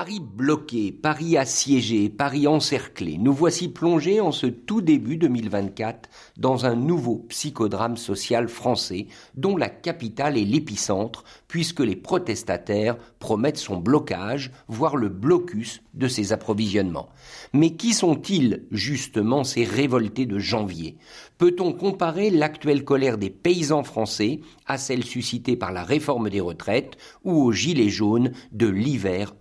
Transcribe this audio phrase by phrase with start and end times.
[0.00, 6.64] Paris bloqué, Paris assiégé, Paris encerclé, nous voici plongés en ce tout début 2024 dans
[6.64, 13.76] un nouveau psychodrame social français dont la capitale est l'épicentre puisque les protestataires promettent son
[13.76, 17.10] blocage, voire le blocus de ses approvisionnements.
[17.52, 20.96] Mais qui sont-ils justement ces révoltés de janvier?
[21.36, 26.96] Peut-on comparer l'actuelle colère des paysans français à celle suscitée par la réforme des retraites
[27.24, 29.34] ou aux gilets jaunes de l'hiver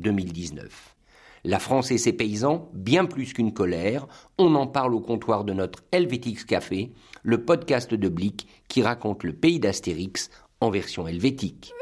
[0.00, 0.68] 2018-2019
[1.44, 4.06] la France et ses paysans, bien plus qu'une colère,
[4.38, 6.92] on en parle au comptoir de notre Helvétix Café,
[7.24, 11.72] le podcast de Blick qui raconte le pays d'Astérix en version helvétique.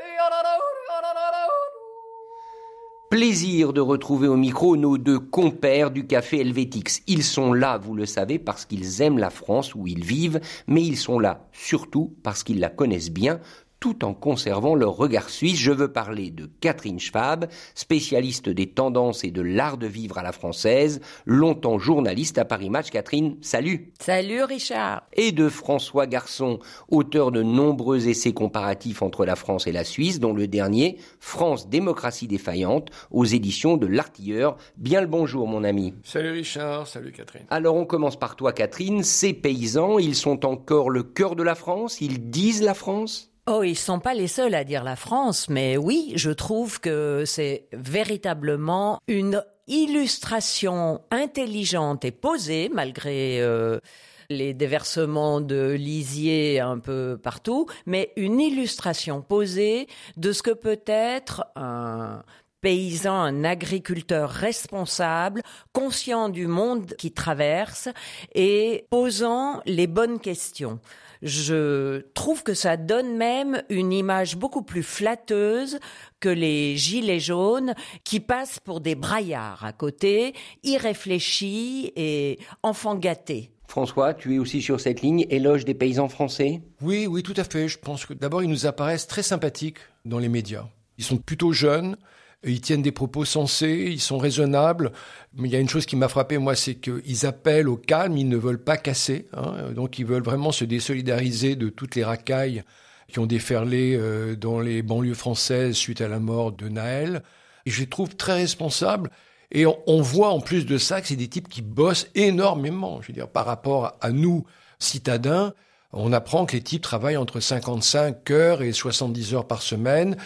[3.11, 7.03] Plaisir de retrouver au micro nos deux compères du café Helvétix.
[7.09, 10.83] Ils sont là, vous le savez, parce qu'ils aiment la France où ils vivent, mais
[10.83, 13.41] ils sont là surtout parce qu'ils la connaissent bien,
[13.81, 15.59] tout en conservant leur regard suisse.
[15.59, 20.23] Je veux parler de Catherine Schwab, spécialiste des tendances et de l'art de vivre à
[20.23, 22.91] la française, longtemps journaliste à Paris Match.
[22.91, 23.93] Catherine, salut.
[23.99, 25.03] Salut Richard.
[25.15, 30.21] Et de François Garçon, auteur de nombreux essais comparatifs entre la France et la Suisse,
[30.21, 34.57] dont le dernier, France démocratie défaillante, aux éditions de l'Artilleur.
[34.77, 35.95] Bien le bonjour mon ami.
[36.05, 37.47] Salut Richard, salut Catherine.
[37.49, 39.03] Alors on commence par toi Catherine.
[39.03, 43.30] Ces paysans, ils sont encore le cœur de la France, ils disent la France?
[43.53, 47.25] Oh, ils sont pas les seuls à dire la France, mais oui, je trouve que
[47.27, 53.81] c'est véritablement une illustration intelligente et posée, malgré euh,
[54.29, 60.83] les déversements de lisier un peu partout, mais une illustration posée de ce que peut
[60.87, 62.23] être un
[62.61, 65.43] paysan, un agriculteur responsable,
[65.73, 67.89] conscient du monde qui traverse
[68.33, 70.79] et posant les bonnes questions
[71.23, 75.79] je trouve que ça donne même une image beaucoup plus flatteuse
[76.21, 83.51] que les gilets jaunes qui passent pour des braillards à côté, irréfléchis et enfants gâtés.
[83.69, 86.61] François, tu es aussi sur cette ligne, éloge des paysans français?
[86.83, 87.69] Oui, oui, tout à fait.
[87.69, 90.67] Je pense que d'abord, ils nous apparaissent très sympathiques dans les médias.
[90.99, 91.97] Ils sont plutôt jeunes,
[92.45, 94.93] ils tiennent des propos sensés, ils sont raisonnables.
[95.35, 98.17] Mais il y a une chose qui m'a frappé, moi, c'est qu'ils appellent au calme,
[98.17, 99.29] ils ne veulent pas casser.
[99.35, 99.73] Hein.
[99.73, 102.63] donc ils veulent vraiment se désolidariser de toutes les racailles
[103.09, 107.23] qui ont déferlé euh, dans les banlieues françaises suite à la mort de Naël.
[107.67, 109.11] Et je les trouve très responsables.
[109.53, 113.03] Et on, voit en plus de ça que c'est des types qui bossent énormément.
[113.03, 114.45] Je veux dire, par rapport à nous,
[114.79, 115.55] citadins,
[115.93, 120.17] on apprend que les types travaillent entre 55 heures et 70 heures par semaine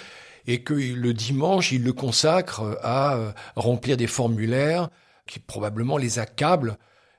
[0.47, 4.88] et que le dimanche, il le consacre à euh, remplir des formulaires
[5.27, 6.77] qui probablement les accablent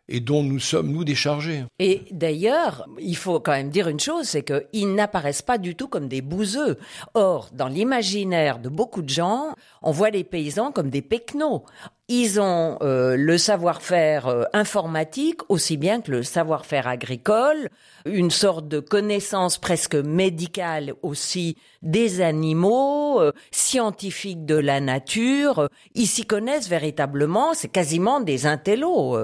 [0.08, 1.64] et dont nous sommes, nous, déchargés.
[1.80, 5.88] Et d'ailleurs, il faut quand même dire une chose, c'est qu'ils n'apparaissent pas du tout
[5.88, 6.78] comme des bouseux.
[7.16, 11.64] Or, dans l'imaginaire de beaucoup de gens, on voit les paysans comme des pecnos.
[12.08, 17.70] Ils ont euh, le savoir-faire euh, informatique aussi bien que le savoir-faire agricole,
[18.06, 25.70] une sorte de connaissance presque médicale aussi des animaux, euh, scientifiques de la nature.
[25.96, 29.18] Ils s'y connaissent véritablement, c'est quasiment des intellos.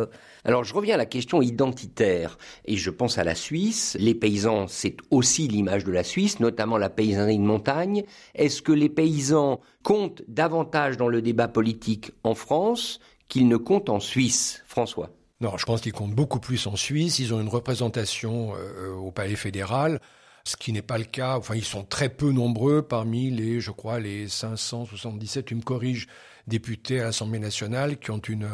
[0.44, 3.96] Alors je reviens à la question identitaire et je pense à la Suisse.
[4.00, 8.04] Les paysans, c'est aussi l'image de la Suisse, notamment la paysannerie de montagne.
[8.34, 13.90] Est-ce que les paysans comptent davantage dans le débat politique en France qu'ils ne comptent
[13.90, 15.12] en Suisse, François
[15.42, 17.18] non, je pense qu'ils comptent beaucoup plus en Suisse.
[17.18, 20.00] Ils ont une représentation euh, au Palais fédéral,
[20.44, 21.36] ce qui n'est pas le cas.
[21.36, 26.08] Enfin, ils sont très peu nombreux parmi les, je crois, les 577, tu me corriges,
[26.46, 28.48] députés à l'Assemblée nationale qui ont une,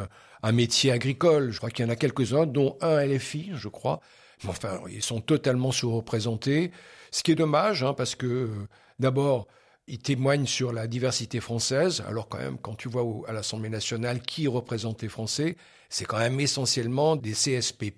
[0.44, 1.52] un métier agricole.
[1.52, 4.00] Je crois qu'il y en a quelques-uns, dont un LFI, je crois.
[4.44, 6.72] Mais enfin, ils sont totalement sous-représentés.
[7.12, 8.68] Ce qui est dommage, hein, parce que, euh,
[9.00, 9.48] d'abord,
[9.88, 12.03] ils témoignent sur la diversité française.
[12.08, 15.56] Alors quand même, quand tu vois à l'Assemblée nationale qui représente les Français,
[15.90, 17.94] c'est quand même essentiellement des CSP+.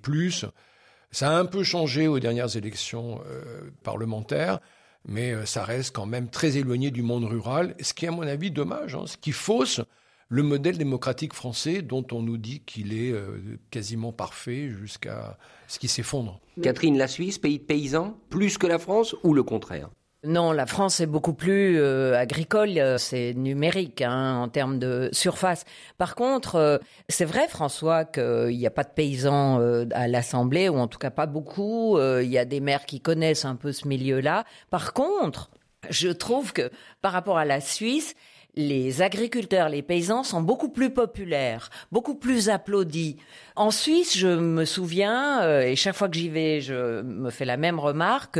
[1.11, 4.59] Ça a un peu changé aux dernières élections euh, parlementaires,
[5.07, 8.11] mais euh, ça reste quand même très éloigné du monde rural, ce qui est à
[8.11, 9.81] mon avis dommage, hein, ce qui fausse
[10.31, 15.79] le modèle démocratique français dont on nous dit qu'il est euh, quasiment parfait jusqu'à ce
[15.79, 16.39] qu'il s'effondre.
[16.61, 19.89] Catherine, la Suisse, pays de paysans, plus que la France ou le contraire?
[20.23, 25.09] Non, la France est beaucoup plus euh, agricole, euh, c'est numérique hein, en termes de
[25.13, 25.65] surface.
[25.97, 29.59] Par contre, c'est vrai, François, qu'il n'y a pas de paysans
[29.91, 31.97] à l'Assemblée, ou en tout cas pas beaucoup.
[31.99, 34.43] Il y a des maires qui connaissent un peu ce milieu-là.
[34.69, 35.49] Par contre,
[35.89, 36.69] je trouve que
[37.01, 38.15] par rapport à la Suisse,
[38.55, 43.17] les agriculteurs, les paysans sont beaucoup plus populaires, beaucoup plus applaudis.
[43.55, 47.45] En Suisse, je me souviens, euh, et chaque fois que j'y vais, je me fais
[47.45, 48.39] la même remarque,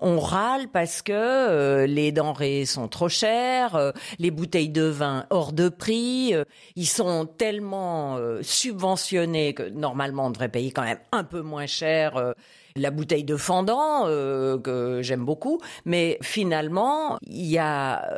[0.00, 5.26] on râle parce que euh, les denrées sont trop chères, euh, les bouteilles de vin
[5.30, 6.44] hors de prix, euh,
[6.76, 12.34] ils sont tellement subventionnés que normalement on devrait payer quand même un peu moins cher
[12.76, 18.08] la bouteille de fendant que j'aime beaucoup, mais finalement il y a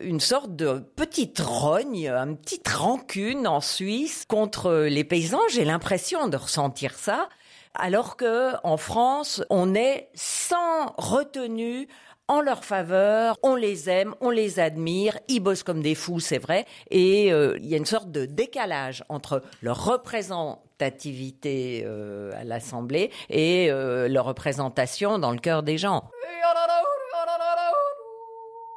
[0.00, 5.40] une sorte de petite rogne, une petite rancune en Suisse contre les paysans.
[5.50, 7.28] J'ai l'impression de ressentir ça
[7.74, 11.88] alors que en France, on est sans retenue
[12.30, 16.38] en leur faveur, on les aime, on les admire, ils bossent comme des fous, c'est
[16.38, 22.44] vrai, et euh, il y a une sorte de décalage entre leur représentativité euh, à
[22.44, 26.08] l'Assemblée et euh, leur représentation dans le cœur des gens.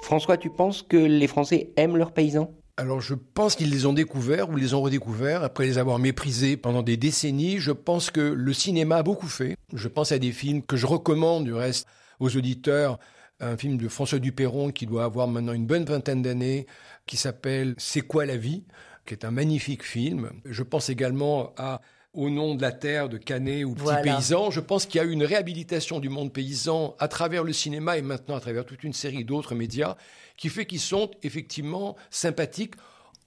[0.01, 2.49] François, tu penses que les Français aiment leurs paysans?
[2.77, 6.57] Alors je pense qu'ils les ont découverts ou les ont redécouverts après les avoir méprisés
[6.57, 7.59] pendant des décennies.
[7.59, 9.57] Je pense que le cinéma a beaucoup fait.
[9.73, 11.87] Je pense à des films que je recommande du reste
[12.19, 12.99] aux auditeurs.
[13.39, 16.65] Un film de François Duperron qui doit avoir maintenant une bonne vingtaine d'années,
[17.05, 18.63] qui s'appelle C'est quoi la vie
[19.05, 20.31] qui est un magnifique film.
[20.45, 21.81] Je pense également à
[22.13, 24.51] au nom de la terre de Canet ou Petit Paysan.
[24.51, 27.97] Je pense qu'il y a eu une réhabilitation du monde paysan à travers le cinéma
[27.97, 29.97] et maintenant à travers toute une série d'autres médias
[30.37, 32.75] qui fait qu'ils sont effectivement sympathiques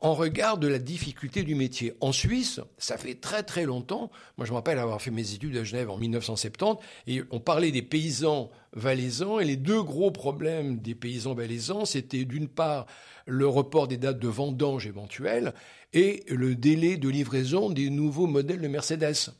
[0.00, 1.94] en regard de la difficulté du métier.
[2.00, 5.56] En Suisse, ça fait très très longtemps, moi je me rappelle avoir fait mes études
[5.56, 10.78] à Genève en 1970, et on parlait des paysans valaisans, et les deux gros problèmes
[10.78, 12.87] des paysans valaisans, c'était d'une part
[13.26, 15.52] le report des dates de vendange éventuelles,
[15.93, 19.32] et le délai de livraison des nouveaux modèles de Mercedes.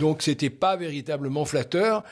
[0.00, 2.02] Donc c'était pas véritablement flatteur,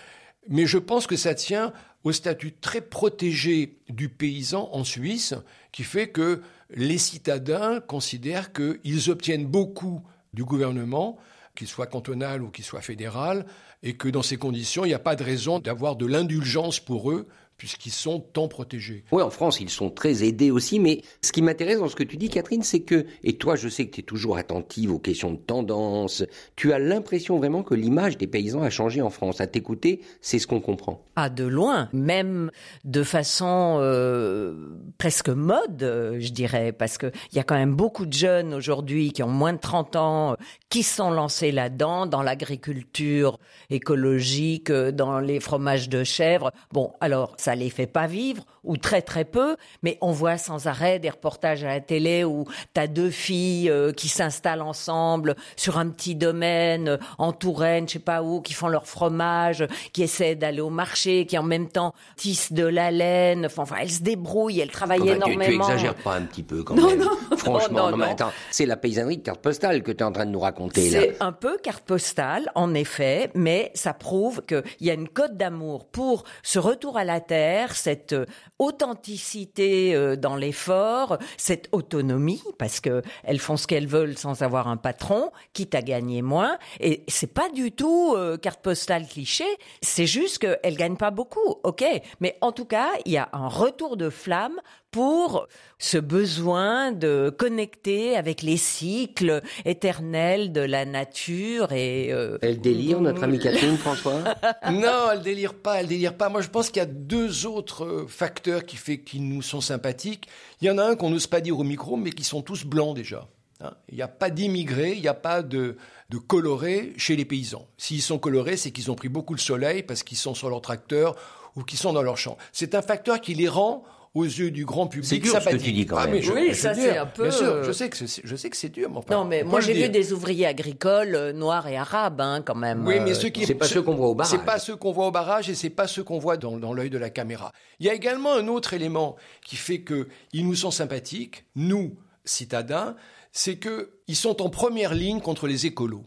[0.49, 1.73] mais je pense que ça tient
[2.05, 5.35] au statut très protégé du paysan en Suisse,
[5.73, 10.03] qui fait que les citadins considèrent qu'ils obtiennent beaucoup
[10.35, 11.19] du gouvernement,
[11.59, 13.45] qu'il soit cantonal ou qu'il soit fédéral,
[13.83, 17.11] et que dans ces conditions, il n'y a pas de raison d'avoir de l'indulgence pour
[17.11, 17.27] eux
[17.59, 19.05] puisqu'ils sont tant protégés.
[19.11, 22.05] Oui, en France, ils sont très aidés aussi, mais ce qui m'intéresse dans ce que
[22.05, 25.01] tu dis, Catherine, c'est que, et toi, je sais que tu es toujours attentive aux
[25.01, 26.25] questions de tendance,
[26.55, 29.41] tu as l'impression vraiment que l'image des paysans a changé en France.
[29.41, 31.05] À t'écouter, c'est ce qu'on comprend.
[31.17, 32.53] Ah, de loin, même
[32.85, 34.55] de façon euh,
[34.99, 39.13] presque mode, euh, je dirais, parce qu'il y a quand même beaucoup de jeunes aujourd'hui
[39.13, 40.37] qui ont moins de 30 ans,
[40.69, 46.53] qui sont lancés là-dedans, dans l'agriculture écologique, dans les fromages de chèvre.
[46.73, 50.67] Bon, alors, ça les fait pas vivre ou très très peu, mais on voit sans
[50.67, 55.37] arrêt des reportages à la télé où tu as deux filles euh, qui s'installent ensemble
[55.57, 59.67] sur un petit domaine euh, en Touraine, je sais pas où, qui font leur fromage,
[59.93, 63.47] qui essaient d'aller au marché, qui en même temps tissent de la laine.
[63.47, 65.45] Enfin, elles se débrouillent, elles travaillent énormément.
[65.45, 67.03] Tu, tu, exagères pas un petit peu quand même.
[67.39, 70.27] Franchement, non, non, attends, c'est la paysannerie de carte postale que tu es en train
[70.27, 71.01] de nous raconter là.
[71.01, 75.37] C'est un peu carte postale, en effet, mais ça prouve qu'il y a une cote
[75.37, 77.38] d'amour pour ce retour à la terre
[77.75, 78.27] cette euh,
[78.59, 84.69] authenticité euh, dans l'effort, cette autonomie, parce que elles font ce qu'elles veulent sans avoir
[84.69, 86.59] un patron, quitte à gagner moins.
[86.81, 89.45] Et c'est pas du tout euh, carte postale cliché.
[89.83, 91.85] C'est juste qu'elles gagnent pas beaucoup, ok.
[92.21, 95.47] Mais en tout cas, il y a un retour de flamme pour
[95.79, 103.01] ce besoin de connecter avec les cycles éternels de la nature et euh, elle délire
[103.01, 104.25] notre amie Catherine François
[104.71, 107.85] non elle délire pas elle délire pas moi je pense qu'il y a deux autres
[107.85, 110.29] euh, facteurs qui fait qu'ils nous sont sympathiques
[110.61, 112.65] il y en a un qu'on n'ose pas dire au micro mais qui sont tous
[112.65, 113.29] blancs déjà
[113.61, 113.75] hein.
[113.91, 115.77] il n'y a pas d'immigrés, il n'y a pas de,
[116.11, 117.67] de colorés chez les paysans.
[117.77, 120.61] S'ils sont colorés, c'est qu'ils ont pris beaucoup de soleil parce qu'ils sont sur leur
[120.61, 121.15] tracteur
[121.57, 122.39] ou qu'ils sont dans leur champ.
[122.53, 125.09] C'est un facteur qui les rend aux yeux du grand public.
[125.09, 126.23] C'est dur ce que tu dis quand ah, même.
[126.35, 127.25] oui, ça c'est un peu.
[127.25, 128.91] Bien sûr, je sais que c'est, je sais que c'est dur.
[129.11, 132.87] non, mais moi j'ai vu des ouvriers agricoles euh, noirs et arabes, hein, quand même.
[132.87, 134.31] Oui, mais ceux qui c'est pas ceux qu'on voit au barrage.
[134.31, 136.73] C'est pas ceux qu'on voit au barrage et c'est pas ceux qu'on voit dans, dans
[136.73, 137.53] l'œil de la caméra.
[137.81, 141.97] Il y a également un autre élément qui fait que ils nous sont sympathiques, nous
[142.25, 142.97] citadins,
[143.33, 146.05] c'est que ils sont en première ligne contre les écolos.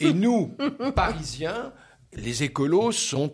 [0.00, 0.56] Et nous,
[0.94, 1.72] Parisiens,
[2.16, 3.32] les écolos sont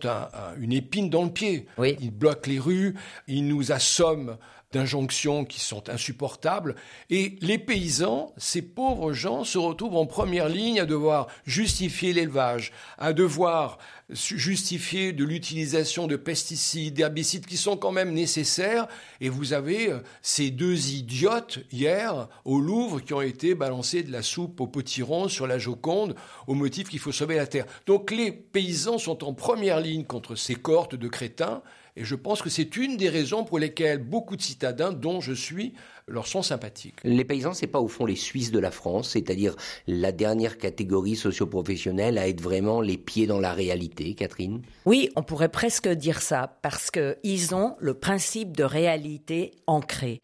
[0.60, 1.66] une épine dans le pied.
[1.78, 2.94] Ils bloquent les rues,
[3.28, 4.36] ils nous assomment
[4.72, 6.76] d'injonctions qui sont insupportables.
[7.10, 12.72] Et les paysans, ces pauvres gens, se retrouvent en première ligne à devoir justifier l'élevage,
[12.98, 13.78] à devoir
[14.12, 18.86] justifier de l'utilisation de pesticides, d'herbicides qui sont quand même nécessaires.
[19.20, 24.12] Et vous avez euh, ces deux idiotes hier au Louvre qui ont été balancés de
[24.12, 26.14] la soupe au potiron sur la Joconde
[26.46, 27.66] au motif qu'il faut sauver la terre.
[27.86, 31.62] Donc les paysans sont en première ligne contre ces cohortes de crétins
[32.00, 35.32] et je pense que c'est une des raisons pour lesquelles beaucoup de citadins, dont je
[35.32, 35.74] suis,
[36.08, 36.96] leur sont sympathiques.
[37.04, 39.54] Les paysans, c'est pas au fond les Suisses de la France, c'est-à-dire
[39.86, 44.62] la dernière catégorie socio-professionnelle à être vraiment les pieds dans la réalité réalité, Catherine?
[44.84, 50.20] Oui, on pourrait presque dire ça, parce qu'ils ont le principe de réalité ancré.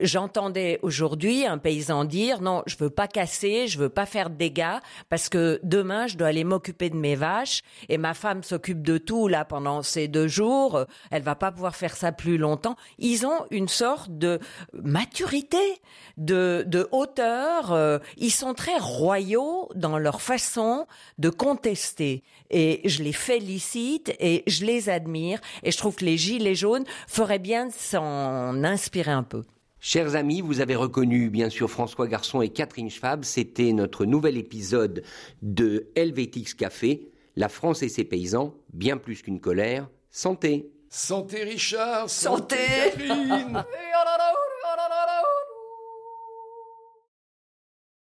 [0.00, 4.34] J'entendais aujourd'hui un paysan dire non, je veux pas casser, je veux pas faire de
[4.34, 8.82] dégâts parce que demain je dois aller m'occuper de mes vaches et ma femme s'occupe
[8.82, 10.84] de tout là pendant ces deux jours.
[11.12, 12.74] Elle va pas pouvoir faire ça plus longtemps.
[12.98, 14.40] Ils ont une sorte de
[14.72, 15.80] maturité,
[16.16, 17.72] de, hauteur.
[17.72, 24.42] Euh, ils sont très royaux dans leur façon de contester et je les félicite et
[24.48, 29.12] je les admire et je trouve que les gilets jaunes feraient bien de s'en inspirer
[29.12, 29.44] un peu.
[29.86, 33.22] Chers amis, vous avez reconnu bien sûr François Garçon et Catherine Schwab.
[33.22, 35.02] C'était notre nouvel épisode
[35.42, 37.10] de Helvetix Café.
[37.36, 39.90] La France et ses paysans, bien plus qu'une colère.
[40.10, 42.56] Santé Santé Richard Santé,
[42.96, 43.62] Catherine